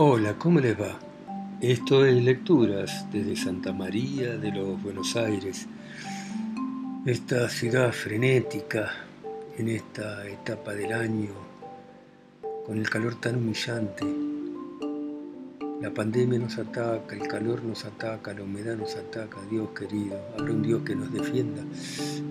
[0.00, 0.96] Hola, ¿cómo les va?
[1.60, 5.66] Esto es Lecturas desde Santa María de los Buenos Aires,
[7.04, 8.92] esta ciudad frenética
[9.58, 11.30] en esta etapa del año,
[12.64, 14.06] con el calor tan humillante.
[15.80, 20.52] La pandemia nos ataca, el calor nos ataca, la humedad nos ataca, Dios querido, habrá
[20.52, 21.64] un Dios que nos defienda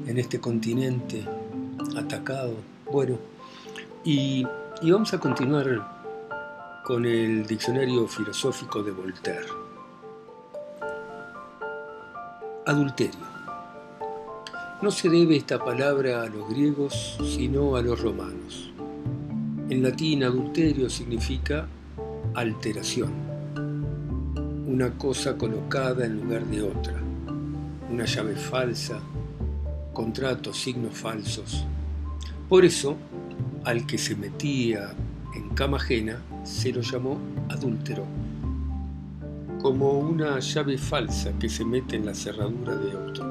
[0.07, 1.25] en este continente
[1.97, 2.54] atacado.
[2.89, 3.18] Bueno,
[4.06, 4.47] y,
[4.82, 5.96] y vamos a continuar
[6.87, 9.50] con el diccionario filosófico de Voltaire.
[12.65, 13.27] Adulterio.
[14.82, 18.71] No se debe esta palabra a los griegos, sino a los romanos.
[19.69, 21.68] En latín, adulterio significa
[22.33, 23.11] alteración,
[24.65, 26.96] una cosa colocada en lugar de otra,
[27.91, 29.01] una llave falsa,
[29.91, 31.65] contratos, signos falsos.
[32.47, 32.95] Por eso,
[33.66, 34.95] al que se metía
[35.38, 38.03] en cama ajena se lo llamó adúltero,
[39.61, 43.25] como una llave falsa que se mete en la cerradura de otro.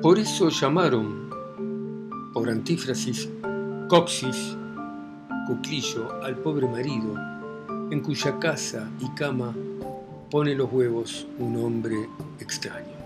[0.00, 1.28] Por eso llamaron,
[2.32, 3.28] por antífrasis,
[3.88, 4.56] coxis,
[5.46, 7.14] cuclillo, al pobre marido,
[7.90, 9.54] en cuya casa y cama
[10.30, 12.08] pone los huevos un hombre
[12.40, 12.96] extraño.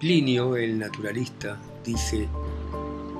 [0.00, 2.28] Plinio, el naturalista, dice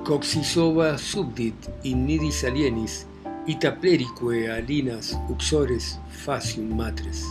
[0.05, 3.07] Coxisova subdit in nidis alienis,
[3.47, 7.23] ita plerique alinas uxores facium matres.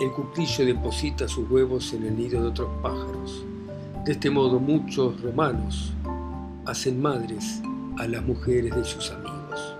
[0.00, 3.44] El cuclillo deposita sus huevos en el nido de otros pájaros.
[4.06, 5.92] De este modo muchos romanos
[6.64, 7.60] hacen madres
[7.98, 9.76] a las mujeres de sus amigos.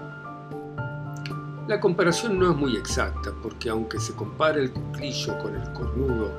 [1.69, 6.31] La comparación no es muy exacta porque aunque se compara el cuclillo con el cornudo,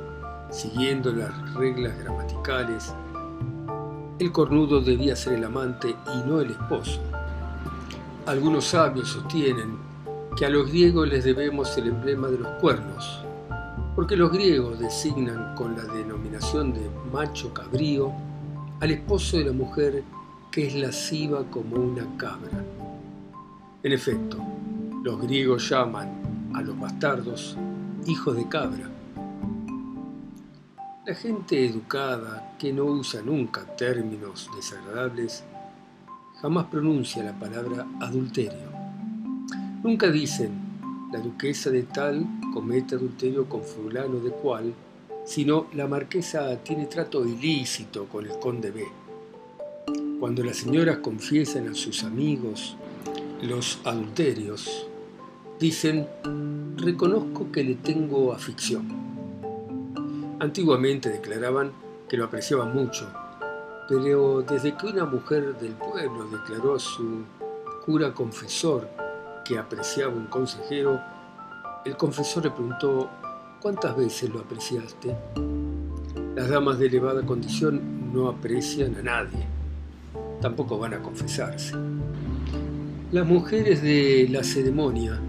[0.52, 2.94] siguiendo las reglas gramaticales,
[4.20, 7.00] el cornudo debía ser el amante y no el esposo.
[8.26, 9.78] Algunos sabios sostienen
[10.36, 13.24] que a los griegos les debemos el emblema de los cuernos,
[13.96, 16.82] porque los griegos designan con la denominación de
[17.14, 18.12] macho cabrío
[18.82, 20.04] al esposo de la mujer
[20.52, 22.64] que es lasciva como una cabra.
[23.84, 24.38] En efecto,
[25.02, 27.58] los griegos llaman a los bastardos
[28.06, 28.99] hijos de cabra
[31.06, 35.44] la gente educada, que no usa nunca términos desagradables,
[36.42, 38.70] jamás pronuncia la palabra adulterio.
[39.82, 40.52] Nunca dicen,
[41.12, 44.74] la duquesa de tal comete adulterio con fulano de cual,
[45.26, 48.86] sino la marquesa tiene trato ilícito con el conde B.
[50.20, 52.76] Cuando las señoras confiesan a sus amigos
[53.42, 54.86] los adulterios,
[55.60, 56.08] dicen,
[56.76, 59.09] reconozco que le tengo afición
[60.42, 61.74] Antiguamente declaraban
[62.08, 63.12] que lo apreciaban mucho,
[63.90, 67.24] pero desde que una mujer del pueblo declaró a su
[67.86, 68.88] cura confesor
[69.44, 71.02] que apreciaba un consejero,
[71.84, 73.10] el confesor le preguntó,
[73.60, 75.14] ¿cuántas veces lo apreciaste?
[76.36, 79.46] Las damas de elevada condición no aprecian a nadie,
[80.40, 81.74] tampoco van a confesarse.
[83.12, 85.20] Las mujeres de la ceremonia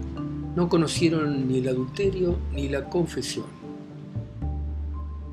[0.55, 3.60] no conocieron ni el adulterio ni la confesión.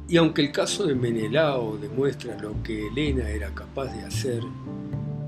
[0.08, 4.42] Y aunque el caso de Menelao demuestra lo que Helena era capaz de hacer,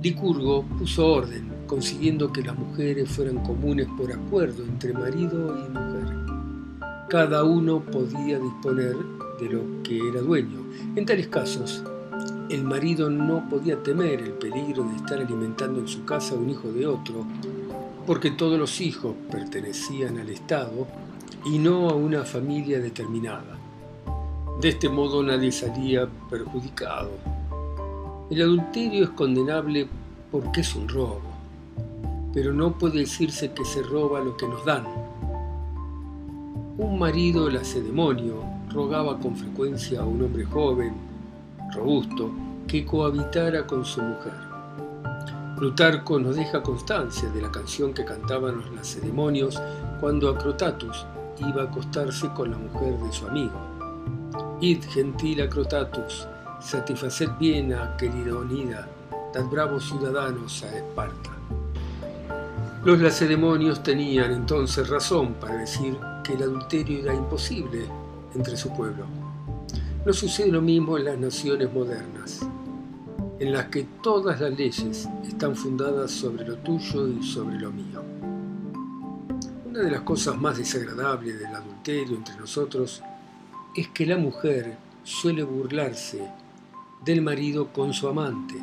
[0.02, 6.16] Licurgo puso orden, consiguiendo que las mujeres fueran comunes por acuerdo entre marido y mujer.
[7.10, 8.96] Cada uno podía disponer
[9.38, 10.64] de lo que era dueño.
[10.96, 11.84] En tales casos,
[12.48, 16.48] el marido no podía temer el peligro de estar alimentando en su casa a un
[16.48, 17.26] hijo de otro,
[18.06, 20.86] porque todos los hijos pertenecían al Estado
[21.44, 23.59] y no a una familia determinada.
[24.60, 27.08] De este modo nadie salía perjudicado.
[28.30, 29.88] El adulterio es condenable
[30.30, 31.22] porque es un robo,
[32.34, 34.84] pero no puede decirse que se roba lo que nos dan.
[36.76, 40.92] Un marido lacedemonio rogaba con frecuencia a un hombre joven,
[41.74, 42.30] robusto,
[42.66, 44.34] que cohabitara con su mujer.
[45.56, 49.58] Plutarco nos deja constancia de la canción que cantaban los lacedemonios
[50.00, 51.06] cuando Acrotatus
[51.38, 53.59] iba a acostarse con la mujer de su amigo.
[54.62, 56.28] Id gentil acrotatus,
[56.60, 58.86] satisfaced bien a querida unida,
[59.32, 61.30] dad bravos ciudadanos a Esparta.
[62.84, 67.86] Los lacedemonios tenían entonces razón para decir que el adulterio era imposible
[68.34, 69.06] entre su pueblo.
[70.04, 72.40] No sucede lo mismo en las naciones modernas,
[73.38, 78.02] en las que todas las leyes están fundadas sobre lo tuyo y sobre lo mío.
[79.64, 83.02] Una de las cosas más desagradables del adulterio entre nosotros
[83.74, 86.28] es que la mujer suele burlarse
[87.04, 88.56] del marido con su amante.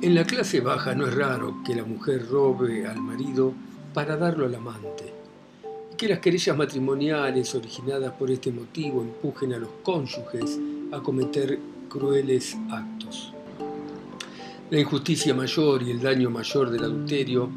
[0.00, 3.52] En la clase baja no es raro que la mujer robe al marido
[3.92, 5.12] para darlo al amante
[5.92, 10.58] y que las querellas matrimoniales originadas por este motivo empujen a los cónyuges
[10.92, 11.58] a cometer
[11.88, 13.32] crueles actos.
[14.70, 17.50] La injusticia mayor y el daño mayor del adulterio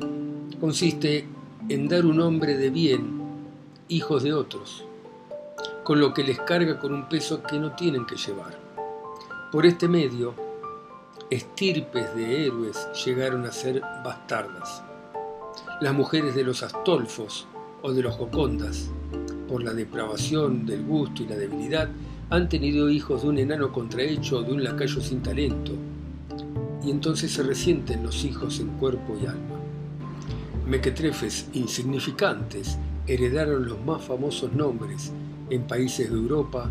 [0.60, 1.26] consiste
[1.70, 3.22] en dar un hombre de bien,
[3.88, 4.86] hijos de otros,
[5.84, 8.58] con lo que les carga con un peso que no tienen que llevar.
[9.52, 10.34] Por este medio,
[11.30, 14.84] estirpes de héroes llegaron a ser bastardas.
[15.82, 17.48] Las mujeres de los Astolfos
[17.82, 18.90] o de los Jocondas,
[19.48, 21.90] por la depravación del gusto y la debilidad,
[22.30, 25.74] han tenido hijos de un enano contrahecho o de un lacayo sin talento,
[26.84, 29.60] y entonces se resienten los hijos en cuerpo y alma.
[30.66, 32.78] Mequetrefes insignificantes
[33.08, 35.12] heredaron los más famosos nombres
[35.52, 36.70] en países de Europa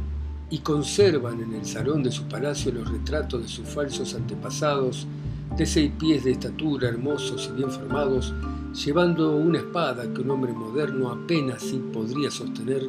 [0.49, 5.07] y conservan en el salón de su palacio los retratos de sus falsos antepasados,
[5.57, 8.33] de seis pies de estatura, hermosos y bien formados,
[8.73, 12.89] llevando una espada que un hombre moderno apenas sí podría sostener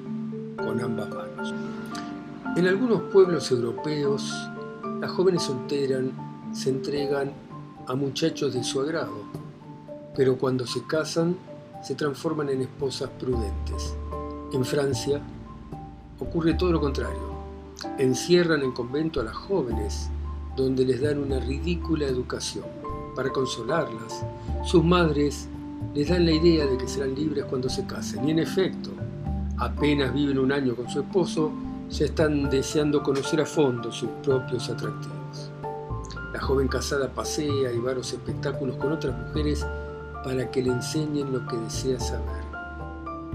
[0.57, 1.53] con ambas manos.
[2.55, 4.33] En algunos pueblos europeos,
[4.99, 6.05] las jóvenes solteras
[6.53, 7.31] se entregan
[7.87, 9.25] a muchachos de su agrado,
[10.15, 11.35] pero cuando se casan
[11.83, 13.95] se transforman en esposas prudentes.
[14.53, 15.21] En Francia
[16.21, 17.41] ocurre todo lo contrario.
[17.97, 20.09] Encierran en convento a las jóvenes,
[20.55, 22.65] donde les dan una ridícula educación.
[23.15, 24.23] Para consolarlas,
[24.63, 25.49] sus madres
[25.93, 28.27] les dan la idea de que serán libres cuando se casen.
[28.27, 28.91] Y en efecto,
[29.57, 31.51] apenas viven un año con su esposo,
[31.89, 35.51] ya están deseando conocer a fondo sus propios atractivos.
[36.31, 39.65] La joven casada pasea y va a los espectáculos con otras mujeres
[40.23, 42.40] para que le enseñen lo que desea saber.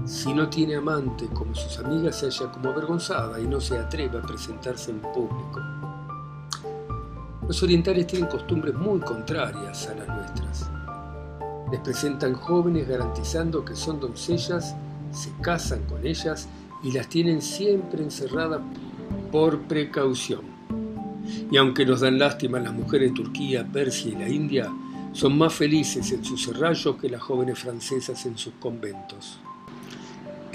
[0.07, 4.17] Si no tiene amante como sus amigas, se halla como avergonzada y no se atreve
[4.17, 5.59] a presentarse en público.
[7.45, 10.71] Los orientales tienen costumbres muy contrarias a las nuestras.
[11.69, 14.77] Les presentan jóvenes garantizando que son doncellas,
[15.11, 16.47] se casan con ellas
[16.83, 18.61] y las tienen siempre encerradas
[19.29, 20.43] por precaución.
[21.51, 24.71] Y aunque nos dan lástima las mujeres de Turquía, Persia y la India,
[25.11, 29.41] son más felices en sus serrallos que las jóvenes francesas en sus conventos.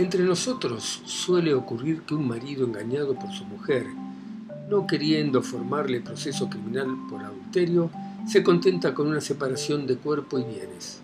[0.02, 3.86] Entre nosotros suele ocurrir que un marido engañado por su mujer,
[4.68, 7.88] no queriendo formarle proceso criminal por adulterio,
[8.26, 11.02] se contenta con una separación de cuerpo y bienes.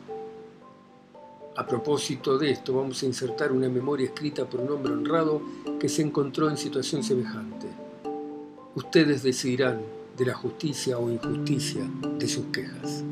[1.57, 5.43] A propósito de esto, vamos a insertar una memoria escrita por un hombre honrado
[5.79, 7.69] que se encontró en situación semejante.
[8.75, 9.81] Ustedes decidirán
[10.17, 13.05] de la justicia o injusticia de sus quejas.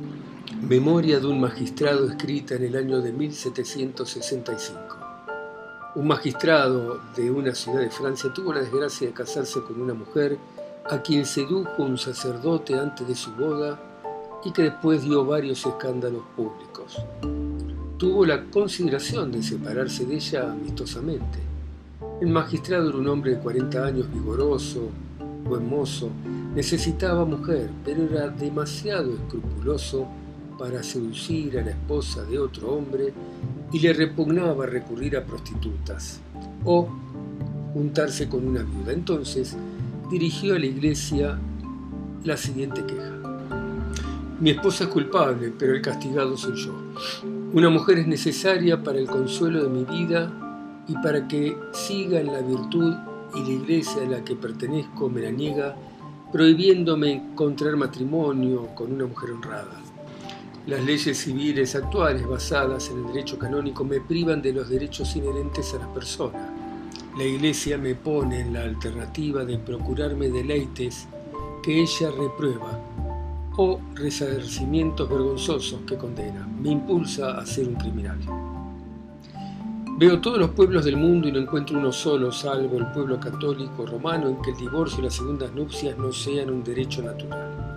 [0.68, 5.05] Memoria de un magistrado escrita en el año de 1765.
[5.96, 10.38] Un magistrado de una ciudad de Francia tuvo la desgracia de casarse con una mujer
[10.88, 13.80] a quien sedujo un sacerdote antes de su boda
[14.44, 17.02] y que después dio varios escándalos públicos
[17.98, 21.38] tuvo la consideración de separarse de ella amistosamente.
[22.20, 24.88] El magistrado era un hombre de 40 años, vigoroso,
[25.44, 26.10] buen mozo,
[26.54, 30.06] necesitaba mujer, pero era demasiado escrupuloso
[30.58, 33.12] para seducir a la esposa de otro hombre
[33.72, 36.20] y le repugnaba recurrir a prostitutas
[36.64, 36.88] o
[37.72, 38.92] juntarse con una viuda.
[38.92, 39.56] Entonces
[40.10, 41.38] dirigió a la iglesia
[42.24, 43.12] la siguiente queja.
[44.40, 46.72] Mi esposa es culpable, pero el castigado soy yo.
[47.52, 50.30] Una mujer es necesaria para el consuelo de mi vida
[50.88, 52.94] y para que siga en la virtud
[53.34, 55.74] y la iglesia a la que pertenezco me la niega,
[56.32, 59.85] prohibiéndome contraer matrimonio con una mujer honrada.
[60.66, 65.72] Las leyes civiles actuales basadas en el derecho canónico me privan de los derechos inherentes
[65.74, 66.52] a la persona.
[67.16, 71.06] La iglesia me pone en la alternativa de procurarme deleites
[71.62, 72.80] que ella reprueba
[73.56, 76.44] o resarcimientos vergonzosos que condena.
[76.60, 78.18] Me impulsa a ser un criminal.
[79.98, 83.86] Veo todos los pueblos del mundo y no encuentro uno solo, salvo el pueblo católico
[83.86, 87.75] romano, en que el divorcio y las segundas nupcias no sean un derecho natural.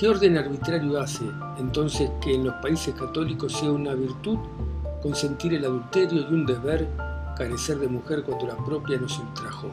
[0.00, 1.26] ¿Qué orden arbitrario hace
[1.58, 4.38] entonces que en los países católicos sea una virtud
[5.02, 6.88] consentir el adulterio y un deber
[7.36, 9.68] carecer de mujer cuando la propia nos ultrajó?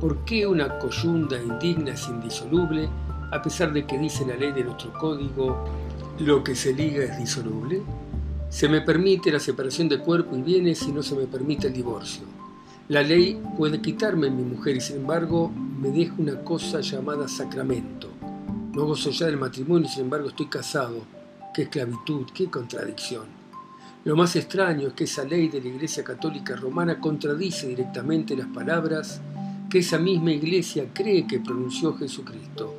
[0.00, 2.88] ¿Por qué una coyunda indigna es indisoluble
[3.30, 5.66] a pesar de que dice la ley de nuestro código,
[6.20, 7.82] lo que se liga es disoluble?
[8.48, 11.74] Se me permite la separación de cuerpo y bienes y no se me permite el
[11.74, 12.24] divorcio.
[12.88, 18.09] La ley puede quitarme mi mujer y sin embargo me deja una cosa llamada sacramento.
[18.80, 21.02] No gozo ya del matrimonio y sin embargo estoy casado.
[21.52, 23.26] Qué esclavitud, qué contradicción.
[24.04, 28.46] Lo más extraño es que esa ley de la Iglesia Católica Romana contradice directamente las
[28.46, 29.20] palabras
[29.68, 32.74] que esa misma Iglesia cree que pronunció Jesucristo.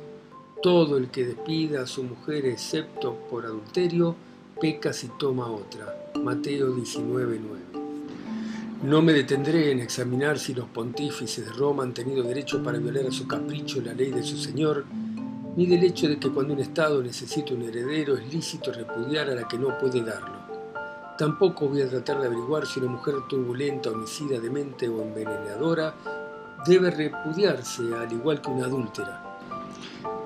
[0.60, 4.16] Todo el que despida a su mujer excepto por adulterio,
[4.60, 6.10] peca si toma otra.
[6.20, 7.38] Mateo 19:9.
[8.82, 13.06] No me detendré en examinar si los pontífices de Roma han tenido derecho para violar
[13.06, 14.84] a su capricho la ley de su Señor,
[15.56, 19.34] ni del hecho de que cuando un Estado necesita un heredero es lícito repudiar a
[19.34, 20.40] la que no puede darlo.
[21.18, 25.94] Tampoco voy a tratar de averiguar si una mujer turbulenta, homicida, demente o envenenadora
[26.66, 29.38] debe repudiarse al igual que una adúltera.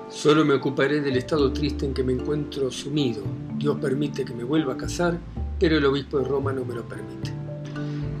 [0.09, 3.23] Solo me ocuparé del estado triste en que me encuentro sumido.
[3.57, 5.17] Dios permite que me vuelva a casar,
[5.59, 7.36] pero el obispo de Roma no me lo permite.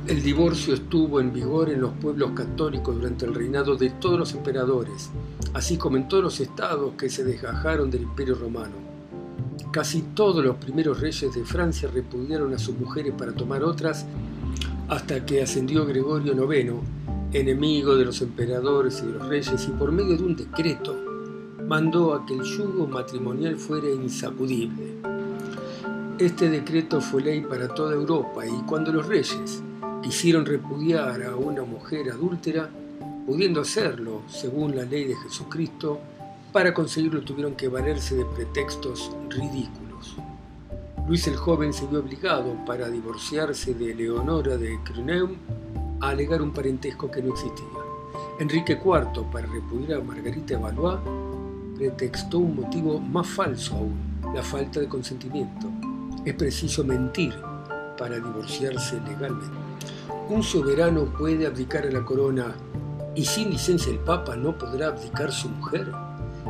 [0.07, 4.33] El divorcio estuvo en vigor en los pueblos católicos durante el reinado de todos los
[4.33, 5.09] emperadores,
[5.53, 8.71] así como en todos los estados que se desgajaron del imperio romano.
[9.69, 14.05] Casi todos los primeros reyes de Francia repudiaron a sus mujeres para tomar otras
[14.87, 16.75] hasta que ascendió Gregorio IX,
[17.33, 20.95] enemigo de los emperadores y de los reyes, y por medio de un decreto
[21.67, 24.93] mandó a que el yugo matrimonial fuera insacudible.
[26.17, 29.63] Este decreto fue ley para toda Europa y cuando los reyes
[30.01, 32.69] quisieron repudiar a una mujer adúltera,
[33.25, 35.99] pudiendo hacerlo según la ley de Jesucristo,
[36.51, 40.15] para conseguirlo tuvieron que valerse de pretextos ridículos.
[41.07, 45.35] Luis el joven se vio obligado, para divorciarse de Leonora de Cruneum,
[46.01, 47.65] a alegar un parentesco que no existía.
[48.39, 50.99] Enrique IV, para repudiar a Margarita de Valois,
[51.75, 53.97] pretextó un motivo más falso aún,
[54.33, 55.67] la falta de consentimiento.
[56.25, 57.33] Es preciso mentir
[57.97, 59.66] para divorciarse legalmente.
[60.29, 62.53] Un soberano puede abdicar a la corona
[63.15, 65.91] y sin licencia del Papa no podrá abdicar su mujer.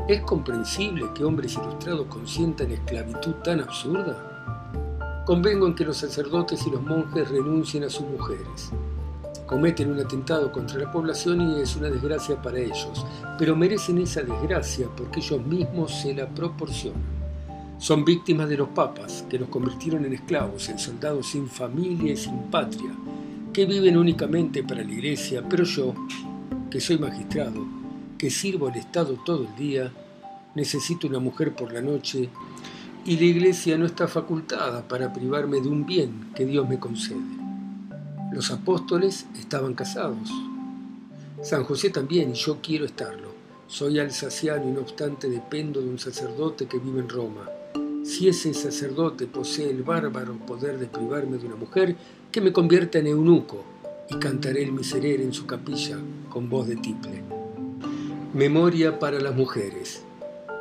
[0.08, 5.24] ¿Es comprensible que hombres ilustrados consientan esclavitud tan absurda?
[5.28, 8.72] Convengo en que los sacerdotes y los monjes renuncien a sus mujeres
[9.46, 13.06] cometen un atentado contra la población y es una desgracia para ellos,
[13.40, 17.02] pero merecen esa desgracia porque ellos mismos se la proporcionan.
[17.78, 22.18] Son víctimas de los papas, que los convirtieron en esclavos, en soldados sin familia y
[22.18, 22.92] sin patria,
[23.58, 25.96] que viven únicamente para la iglesia, pero yo,
[26.70, 27.66] que soy magistrado,
[28.16, 29.92] que sirvo al Estado todo el día,
[30.54, 32.30] necesito una mujer por la noche
[33.04, 37.18] y la iglesia no está facultada para privarme de un bien que Dios me concede.
[38.32, 40.30] Los apóstoles estaban casados.
[41.42, 43.34] San José también, y yo quiero estarlo.
[43.66, 47.50] Soy alsaciano y no obstante dependo de un sacerdote que vive en Roma.
[48.04, 51.96] Si ese sacerdote posee el bárbaro poder de privarme de una mujer,
[52.38, 53.64] que me convierta en eunuco
[54.12, 55.98] y cantaré el miserere en su capilla
[56.30, 57.24] con voz de tiple.
[58.32, 60.04] Memoria para las mujeres.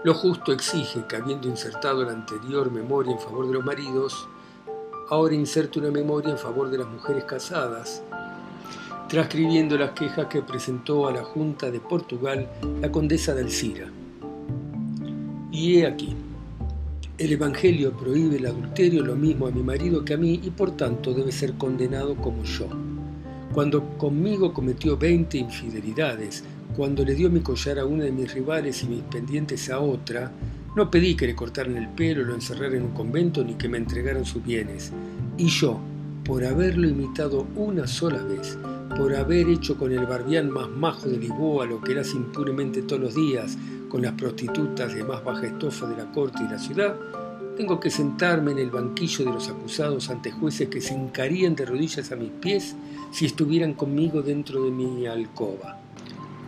[0.03, 4.27] Lo justo exige que, habiendo insertado la anterior memoria en favor de los maridos,
[5.11, 8.03] ahora inserto una memoria en favor de las mujeres casadas,
[9.11, 12.49] transcribiendo las quejas que presentó a la Junta de Portugal
[12.81, 13.91] la condesa de Alcira.
[15.53, 16.17] Y he aquí,
[17.19, 20.77] el Evangelio prohíbe el adulterio lo mismo a mi marido que a mí y por
[20.77, 22.69] tanto debe ser condenado como yo.
[23.55, 26.45] Cuando conmigo cometió veinte infidelidades,
[26.77, 30.31] cuando le dio mi collar a una de mis rivales y mis pendientes a otra,
[30.77, 33.79] no pedí que le cortaran el pelo, lo encerraran en un convento ni que me
[33.79, 34.93] entregaran sus bienes.
[35.39, 35.81] Y yo,
[36.23, 38.59] por haberlo imitado una sola vez,
[38.95, 43.01] por haber hecho con el barbián más majo de Lisboa lo que era impunemente todos
[43.01, 43.57] los días
[43.89, 46.97] con las prostitutas de más baja estofa de la corte y la ciudad,
[47.57, 51.65] tengo que sentarme en el banquillo de los acusados ante jueces que se hincarían de
[51.65, 52.77] rodillas a mis pies
[53.13, 55.86] si estuvieran conmigo dentro de mi alcoba.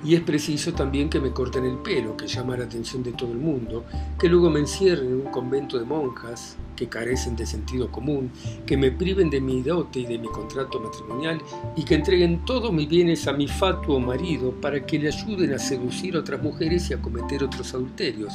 [0.04, 3.32] Y es preciso también que me corten el pelo, que llama la atención de todo
[3.32, 3.84] el mundo,
[4.18, 8.30] que luego me encierren en un convento de monjas que carecen de sentido común,
[8.64, 11.42] que me priven de mi dote y de mi contrato matrimonial
[11.74, 15.58] y que entreguen todos mis bienes a mi fatuo marido para que le ayuden a
[15.58, 18.32] seducir a otras mujeres y a cometer otros adulterios.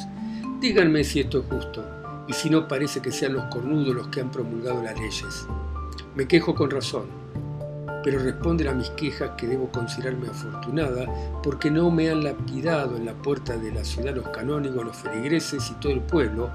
[0.59, 1.85] Díganme si esto es justo
[2.27, 5.47] y si no parece que sean los cornudos los que han promulgado las leyes.
[6.15, 7.22] Me quejo con razón
[8.03, 11.05] pero responden a mis quejas que debo considerarme afortunada
[11.41, 15.71] porque no me han lapidado en la puerta de la ciudad los canónigos, los feligreses
[15.71, 16.49] y todo el pueblo,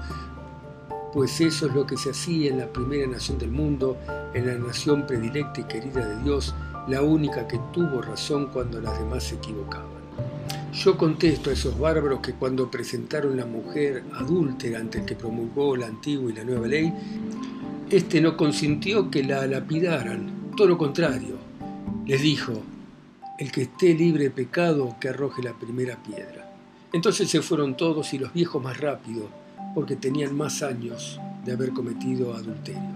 [1.13, 3.97] pues eso es lo que se hacía en la primera nación del mundo,
[4.33, 6.53] en la nación predilecta y querida de Dios,
[6.87, 9.99] la única que tuvo razón cuando las demás se equivocaban.
[10.71, 15.75] Yo contesto a esos bárbaros que cuando presentaron la mujer adúltera ante el que promulgó
[15.75, 16.93] la antigua y la nueva ley,
[17.89, 21.38] este no consintió que la lapidaran, todo lo contrario,
[22.09, 22.53] les dijo,
[23.37, 26.51] el que esté libre de pecado, que arroje la primera piedra.
[26.91, 29.27] Entonces se fueron todos y los viejos más rápido,
[29.75, 32.95] porque tenían más años de haber cometido adulterio.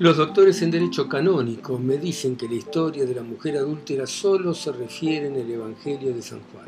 [0.00, 4.52] Los doctores en derecho canónico me dicen que la historia de la mujer adúltera solo
[4.52, 6.66] se refiere en el Evangelio de San Juan.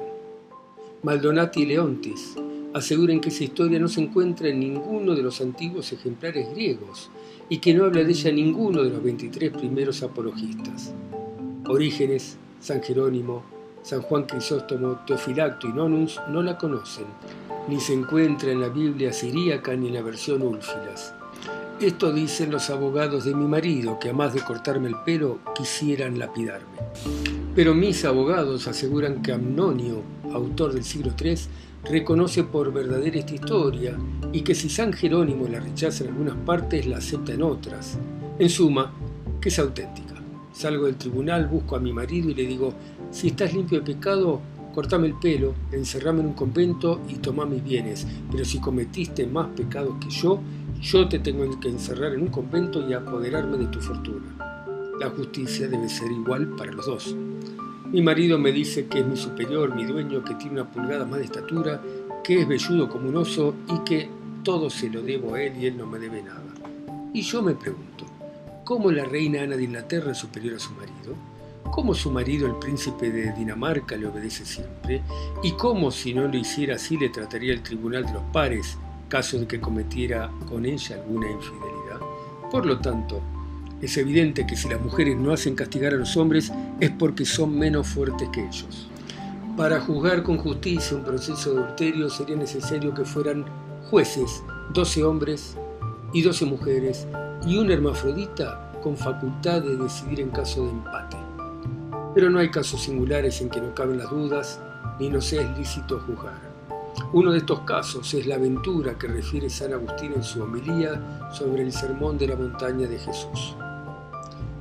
[1.03, 2.37] Maldonati y Leontis
[2.75, 7.11] aseguran que esa historia no se encuentra en ninguno de los antiguos ejemplares griegos
[7.49, 10.95] y que no habla de ella ninguno de los 23 primeros apologistas.
[11.67, 13.43] Orígenes, San Jerónimo,
[13.83, 17.07] San Juan Crisóstomo, Teofilacto y Nonus no la conocen,
[17.69, 21.15] ni se encuentra en la Biblia siríaca ni en la versión Úlfilas.
[21.81, 26.19] Esto dicen los abogados de mi marido, que a más de cortarme el pelo, quisieran
[26.19, 26.79] lapidarme.
[27.55, 30.03] Pero mis abogados aseguran que Amnonio,
[30.33, 31.37] autor del siglo III,
[31.85, 33.97] reconoce por verdadera esta historia
[34.33, 37.99] y que si San Jerónimo la rechaza en algunas partes, la acepta en otras.
[38.39, 38.93] En suma,
[39.41, 40.14] que es auténtica.
[40.55, 42.73] Salgo del tribunal, busco a mi marido y le digo,
[43.11, 44.41] si estás limpio de pecado,
[44.73, 49.49] cortame el pelo, encerrame en un convento y toma mis bienes, pero si cometiste más
[49.49, 50.39] pecados que yo,
[50.81, 54.63] yo te tengo que encerrar en un convento y apoderarme de tu fortuna.
[55.01, 57.17] La justicia debe ser igual para los dos.
[57.91, 61.19] Mi marido me dice que es mi superior, mi dueño, que tiene una pulgada más
[61.19, 61.83] de estatura,
[62.23, 64.09] que es velludo como un oso y que
[64.45, 66.45] todo se lo debo a él y él no me debe nada.
[67.13, 68.04] Y yo me pregunto,
[68.65, 71.15] ¿cómo la reina Ana de Inglaterra es superior a su marido?
[71.71, 75.03] ¿Cómo su marido, el príncipe de Dinamarca, le obedece siempre?
[75.43, 78.79] ¿Y cómo, si no lo hiciera así, le trataría el tribunal de los pares,
[79.09, 82.01] caso de que cometiera con ella alguna infidelidad.
[82.51, 83.21] Por lo tanto,
[83.81, 87.57] es evidente que si las mujeres no hacen castigar a los hombres es porque son
[87.57, 88.89] menos fuertes que ellos.
[89.57, 93.45] Para juzgar con justicia un proceso de adulterio sería necesario que fueran
[93.89, 94.43] jueces,
[94.73, 95.57] 12 hombres
[96.15, 97.07] y 12 mujeres,
[97.47, 101.17] y un hermafrodita con facultad de decidir en caso de empate.
[102.15, 104.61] Pero no hay casos singulares en que no caben las dudas,
[105.01, 106.55] ni no sea lícito juzgar.
[107.13, 111.63] Uno de estos casos es la aventura que refiere San Agustín en su homilía sobre
[111.63, 113.57] el sermón de la montaña de Jesús.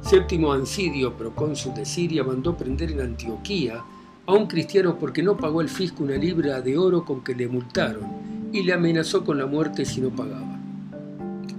[0.01, 3.83] Séptimo Ancidio, procónsul de Siria, mandó prender en Antioquía
[4.25, 7.47] a un cristiano porque no pagó al fisco una libra de oro con que le
[7.47, 10.52] multaron y le amenazó con la muerte si no pagaba.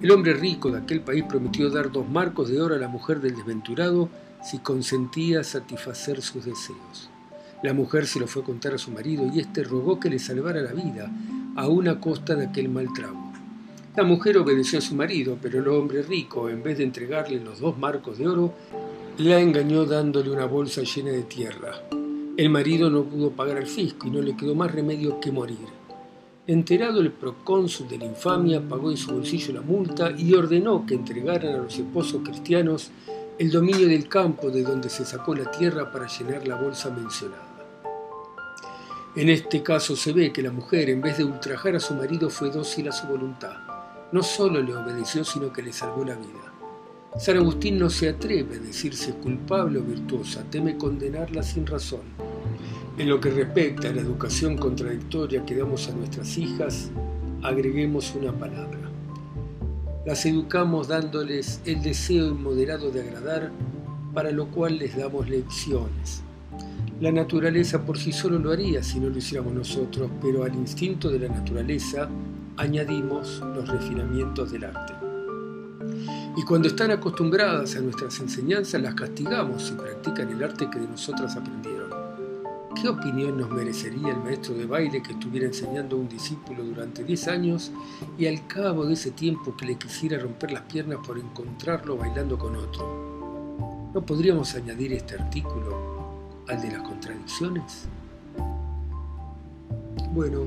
[0.04, 3.22] El hombre rico de aquel país prometió dar dos marcos de oro a la mujer
[3.22, 4.10] del desventurado
[4.42, 7.08] si consentía satisfacer sus deseos.
[7.62, 10.18] La mujer se lo fue a contar a su marido y éste rogó que le
[10.18, 11.10] salvara la vida,
[11.56, 13.32] a una costa de aquel mal trago.
[13.96, 17.60] La mujer obedeció a su marido, pero el hombre rico, en vez de entregarle los
[17.60, 18.52] dos marcos de oro,
[19.16, 21.80] la engañó dándole una bolsa llena de tierra.
[22.36, 25.83] El marido no pudo pagar al fisco y no le quedó más remedio que morir.
[26.46, 30.92] Enterado el procónsul de la infamia, pagó de su bolsillo la multa y ordenó que
[30.92, 32.90] entregaran a los esposos cristianos
[33.38, 37.48] el dominio del campo de donde se sacó la tierra para llenar la bolsa mencionada.
[39.16, 42.28] En este caso se ve que la mujer, en vez de ultrajar a su marido,
[42.28, 43.56] fue dócil a su voluntad.
[44.12, 46.52] No solo le obedeció, sino que le salvó la vida.
[47.16, 52.33] San Agustín no se atreve a decirse culpable o virtuosa, teme condenarla sin razón.
[52.96, 56.90] En lo que respecta a la educación contradictoria que damos a nuestras hijas,
[57.42, 58.78] agreguemos una palabra.
[60.06, 63.50] Las educamos dándoles el deseo inmoderado de agradar,
[64.12, 66.22] para lo cual les damos lecciones,
[67.00, 71.10] la naturaleza por sí solo lo haría si no lo hiciéramos nosotros, pero al instinto
[71.10, 72.08] de la naturaleza
[72.56, 74.94] añadimos los refinamientos del arte.
[76.36, 80.86] Y cuando están acostumbradas a nuestras enseñanzas, las castigamos si practican el arte que de
[80.86, 81.93] nosotras aprendieron.
[82.80, 87.04] ¿Qué opinión nos merecería el maestro de baile que estuviera enseñando a un discípulo durante
[87.04, 87.72] 10 años
[88.18, 92.38] y al cabo de ese tiempo que le quisiera romper las piernas por encontrarlo bailando
[92.38, 93.90] con otro?
[93.94, 97.86] ¿No podríamos añadir este artículo al de las contradicciones?
[100.12, 100.40] Bueno,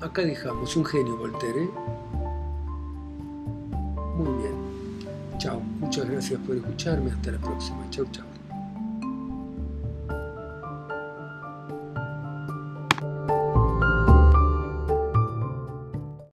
[0.00, 1.64] acá dejamos un genio Voltaire.
[1.64, 1.70] ¿eh?
[4.16, 5.38] Muy bien.
[5.38, 5.60] Chao.
[5.80, 7.10] Muchas gracias por escucharme.
[7.10, 7.88] Hasta la próxima.
[7.90, 8.31] Chao, chao.